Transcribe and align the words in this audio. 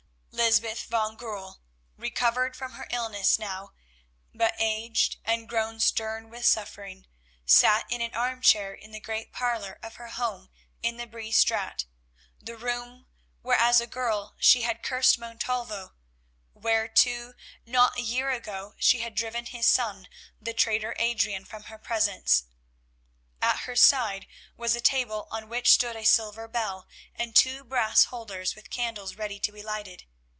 Lysbeth 0.33 0.85
van 0.85 1.15
Goorl, 1.17 1.61
recovered 1.97 2.55
from 2.55 2.73
her 2.73 2.87
illness 2.89 3.37
now, 3.37 3.73
but 4.33 4.55
aged 4.57 5.17
and 5.23 5.47
grown 5.47 5.79
stern 5.79 6.29
with 6.31 6.45
suffering, 6.45 7.05
sat 7.45 7.85
in 7.91 8.01
an 8.01 8.15
armchair 8.15 8.73
in 8.73 8.91
the 8.91 8.99
great 8.99 9.31
parlour 9.31 9.77
of 9.83 9.95
her 9.95 10.07
home 10.07 10.49
in 10.81 10.97
the 10.97 11.05
Bree 11.05 11.31
Straat, 11.31 11.85
the 12.39 12.57
room 12.57 13.05
where 13.43 13.57
as 13.57 13.79
a 13.79 13.85
girl 13.87 14.33
she 14.39 14.61
had 14.63 14.81
cursed 14.81 15.19
Montalvo; 15.19 15.93
where 16.53 16.87
too 16.87 17.35
not 17.65 17.97
a 17.97 18.01
year 18.01 18.31
ago, 18.31 18.73
she 18.79 18.99
had 18.99 19.13
driven 19.13 19.45
his 19.45 19.67
son, 19.67 20.07
the 20.41 20.53
traitor 20.53 20.95
Adrian, 20.97 21.45
from 21.45 21.63
her 21.65 21.77
presence. 21.77 22.45
At 23.43 23.59
her 23.61 23.75
side 23.75 24.27
was 24.57 24.75
a 24.75 24.81
table 24.81 25.27
on 25.29 25.49
which 25.49 25.69
stood 25.71 25.95
a 25.95 26.03
silver 26.03 26.47
bell 26.47 26.87
and 27.13 27.35
two 27.35 27.63
brass 27.63 28.05
holders 28.05 28.55
with 28.55 28.71
candles 28.71 29.15
ready 29.15 29.39
to 29.39 29.51
be 29.51 29.61
lighted. 29.61 30.03